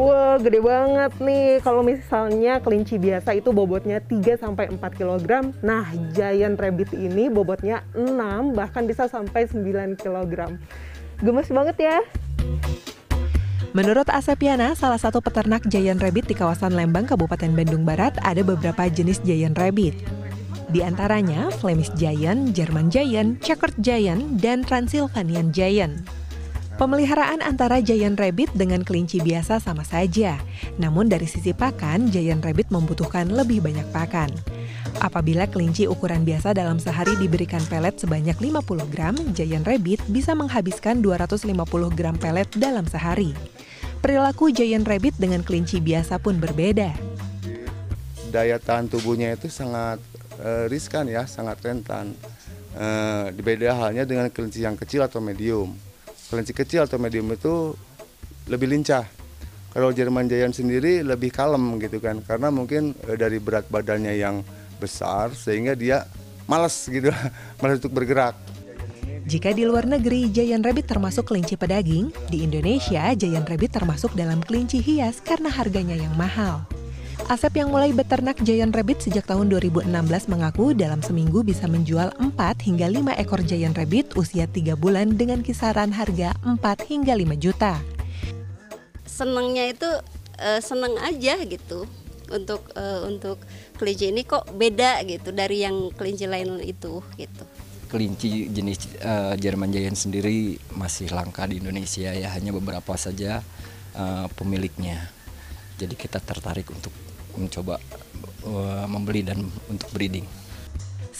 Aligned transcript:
Wah, 0.00 0.40
gede 0.40 0.64
banget 0.64 1.12
nih. 1.20 1.60
Kalau 1.60 1.84
misalnya 1.84 2.56
kelinci 2.64 2.96
biasa 2.96 3.36
itu 3.36 3.52
bobotnya 3.52 4.00
3 4.00 4.40
sampai 4.40 4.72
4 4.72 4.80
kg. 4.96 5.52
Nah, 5.60 5.92
giant 6.16 6.56
rabbit 6.56 6.96
ini 6.96 7.28
bobotnya 7.28 7.84
6 7.92 8.56
bahkan 8.56 8.88
bisa 8.88 9.12
sampai 9.12 9.44
9 9.44 10.00
kg. 10.00 10.56
Gemes 11.20 11.52
banget 11.52 11.76
ya. 11.76 12.00
Menurut 13.76 14.08
Asepiana, 14.08 14.72
salah 14.72 14.96
satu 14.96 15.20
peternak 15.20 15.68
giant 15.68 16.00
rabbit 16.00 16.24
di 16.24 16.32
kawasan 16.32 16.72
Lembang, 16.72 17.04
Kabupaten 17.04 17.52
Bandung 17.52 17.84
Barat, 17.84 18.16
ada 18.24 18.40
beberapa 18.40 18.88
jenis 18.88 19.20
giant 19.20 19.60
rabbit. 19.60 20.00
Di 20.72 20.80
antaranya 20.80 21.52
Flemish 21.60 21.92
Giant, 22.00 22.56
German 22.56 22.88
Giant, 22.88 23.36
Checkered 23.44 23.76
Giant, 23.84 24.40
dan 24.40 24.64
Transylvanian 24.64 25.52
Giant. 25.52 26.19
Pemeliharaan 26.80 27.44
antara 27.44 27.84
giant 27.84 28.16
rabbit 28.16 28.56
dengan 28.56 28.80
kelinci 28.80 29.20
biasa 29.20 29.60
sama 29.60 29.84
saja. 29.84 30.40
Namun 30.80 31.12
dari 31.12 31.28
sisi 31.28 31.52
pakan, 31.52 32.08
giant 32.08 32.40
rabbit 32.40 32.72
membutuhkan 32.72 33.28
lebih 33.28 33.60
banyak 33.60 33.84
pakan. 33.92 34.32
Apabila 35.04 35.44
kelinci 35.44 35.84
ukuran 35.84 36.24
biasa 36.24 36.56
dalam 36.56 36.80
sehari 36.80 37.20
diberikan 37.20 37.60
pelet 37.68 38.00
sebanyak 38.00 38.32
50 38.32 38.64
gram, 38.96 39.12
giant 39.36 39.68
rabbit 39.68 40.00
bisa 40.08 40.32
menghabiskan 40.32 41.04
250 41.04 41.52
gram 41.92 42.16
pelet 42.16 42.48
dalam 42.56 42.88
sehari. 42.88 43.36
Perilaku 44.00 44.48
giant 44.48 44.88
rabbit 44.88 45.20
dengan 45.20 45.44
kelinci 45.44 45.84
biasa 45.84 46.16
pun 46.16 46.40
berbeda. 46.40 46.96
Daya 48.32 48.56
tahan 48.56 48.88
tubuhnya 48.88 49.36
itu 49.36 49.52
sangat 49.52 50.00
uh, 50.40 50.64
riskan 50.64 51.12
ya, 51.12 51.28
sangat 51.28 51.60
rentan. 51.60 52.16
Uh, 52.72 53.28
beda 53.36 53.76
halnya 53.76 54.08
dengan 54.08 54.32
kelinci 54.32 54.64
yang 54.64 54.80
kecil 54.80 55.04
atau 55.04 55.20
medium 55.20 55.76
kelinci 56.30 56.54
kecil 56.54 56.86
atau 56.86 56.96
medium 56.96 57.26
itu 57.34 57.74
lebih 58.46 58.70
lincah. 58.70 59.04
Kalau 59.70 59.90
Jerman 59.94 60.26
Giant 60.26 60.54
sendiri 60.54 61.02
lebih 61.02 61.30
kalem 61.30 61.78
gitu 61.78 61.98
kan, 62.02 62.22
karena 62.22 62.50
mungkin 62.50 62.94
eh, 63.06 63.18
dari 63.18 63.38
berat 63.42 63.66
badannya 63.70 64.14
yang 64.18 64.42
besar 64.78 65.34
sehingga 65.34 65.74
dia 65.74 66.06
malas 66.46 66.86
gitu, 66.90 67.10
malas 67.60 67.82
untuk 67.82 67.94
bergerak. 67.94 68.34
Jika 69.30 69.54
di 69.54 69.62
luar 69.62 69.86
negeri 69.86 70.26
Giant 70.32 70.64
Rabbit 70.64 70.90
termasuk 70.90 71.30
kelinci 71.30 71.54
pedaging, 71.54 72.10
di 72.34 72.42
Indonesia 72.42 73.14
Giant 73.14 73.46
Rabbit 73.46 73.78
termasuk 73.78 74.10
dalam 74.18 74.42
kelinci 74.42 74.82
hias 74.82 75.22
karena 75.22 75.46
harganya 75.46 75.94
yang 75.94 76.14
mahal. 76.18 76.66
Asep 77.30 77.62
yang 77.62 77.70
mulai 77.70 77.94
beternak 77.94 78.42
giant 78.42 78.74
rabbit 78.74 79.06
sejak 79.06 79.22
tahun 79.22 79.54
2016 79.54 79.86
mengaku 80.26 80.74
dalam 80.74 80.98
seminggu 80.98 81.46
bisa 81.46 81.70
menjual 81.70 82.10
4 82.18 82.34
hingga 82.66 82.90
5 82.90 83.22
ekor 83.22 83.46
giant 83.46 83.78
rabbit 83.78 84.18
usia 84.18 84.50
3 84.50 84.74
bulan 84.74 85.14
dengan 85.14 85.38
kisaran 85.38 85.94
harga 85.94 86.34
4 86.42 86.58
hingga 86.90 87.14
5 87.14 87.38
juta. 87.38 87.78
Senangnya 89.06 89.70
itu 89.70 89.86
uh, 90.42 90.58
seneng 90.58 90.98
aja 91.06 91.38
gitu 91.46 91.86
untuk 92.34 92.66
uh, 92.74 93.06
untuk 93.06 93.38
kelinci 93.78 94.10
ini 94.10 94.26
kok 94.26 94.50
beda 94.50 94.98
gitu 95.06 95.30
dari 95.30 95.62
yang 95.62 95.94
kelinci 95.94 96.26
lain 96.26 96.58
itu 96.58 96.98
gitu. 97.14 97.46
Kelinci 97.94 98.50
jenis 98.50 98.90
uh, 99.06 99.38
German 99.38 99.70
Giant 99.70 99.94
sendiri 99.94 100.58
masih 100.74 101.14
langka 101.14 101.46
di 101.46 101.62
Indonesia 101.62 102.10
ya 102.10 102.34
hanya 102.34 102.50
beberapa 102.50 102.98
saja 102.98 103.38
uh, 103.94 104.26
pemiliknya. 104.34 105.14
Jadi 105.78 105.94
kita 105.94 106.18
tertarik 106.18 106.66
untuk 106.74 106.90
mencoba 107.40 107.80
uh, 108.44 108.84
membeli 108.84 109.24
dan 109.24 109.40
untuk 109.72 109.88
breeding. 109.96 110.28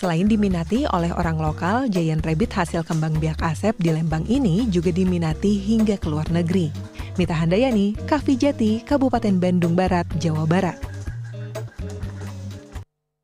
Selain 0.00 0.24
diminati 0.24 0.88
oleh 0.88 1.12
orang 1.12 1.36
lokal, 1.36 1.84
Giant 1.92 2.24
Rabbit 2.24 2.56
hasil 2.56 2.88
kembang 2.88 3.20
biak 3.20 3.44
Asep 3.44 3.76
di 3.76 3.92
Lembang 3.92 4.24
ini 4.32 4.64
juga 4.72 4.88
diminati 4.88 5.60
hingga 5.60 6.00
ke 6.00 6.08
luar 6.08 6.24
negeri. 6.32 6.72
Mita 7.20 7.36
Handayani, 7.36 7.92
Kavi 8.08 8.32
Jati, 8.40 8.80
Kabupaten 8.80 9.36
Bandung 9.36 9.76
Barat, 9.76 10.08
Jawa 10.16 10.48
Barat. 10.48 10.89